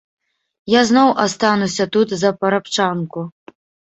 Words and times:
Я 0.73 0.79
зноў 0.89 1.09
астануся 1.25 1.85
тут 1.95 2.15
за 2.21 2.31
парабчанку. 2.45 3.27